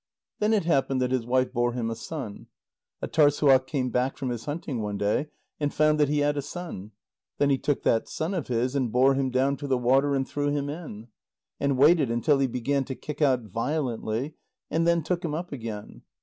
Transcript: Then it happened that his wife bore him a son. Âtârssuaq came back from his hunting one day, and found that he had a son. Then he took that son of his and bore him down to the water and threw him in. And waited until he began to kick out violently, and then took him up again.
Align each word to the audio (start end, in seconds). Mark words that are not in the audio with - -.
Then 0.39 0.51
it 0.51 0.63
happened 0.65 0.99
that 1.03 1.11
his 1.11 1.27
wife 1.27 1.53
bore 1.53 1.73
him 1.73 1.91
a 1.91 1.95
son. 1.95 2.47
Âtârssuaq 3.03 3.67
came 3.67 3.91
back 3.91 4.17
from 4.17 4.29
his 4.29 4.45
hunting 4.45 4.81
one 4.81 4.97
day, 4.97 5.27
and 5.59 5.71
found 5.71 5.99
that 5.99 6.09
he 6.09 6.21
had 6.21 6.37
a 6.37 6.41
son. 6.41 6.89
Then 7.37 7.51
he 7.51 7.59
took 7.59 7.83
that 7.83 8.09
son 8.09 8.33
of 8.33 8.47
his 8.47 8.75
and 8.75 8.91
bore 8.91 9.13
him 9.13 9.29
down 9.29 9.57
to 9.57 9.67
the 9.67 9.77
water 9.77 10.15
and 10.15 10.27
threw 10.27 10.49
him 10.49 10.69
in. 10.71 11.09
And 11.59 11.77
waited 11.77 12.09
until 12.09 12.39
he 12.39 12.47
began 12.47 12.83
to 12.85 12.95
kick 12.95 13.21
out 13.21 13.43
violently, 13.43 14.33
and 14.71 14.87
then 14.87 15.03
took 15.03 15.23
him 15.23 15.35
up 15.35 15.51
again. 15.51 16.01